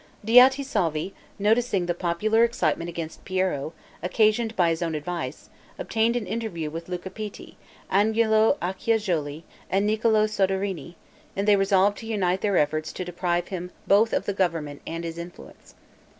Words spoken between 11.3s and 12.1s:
and they resolved to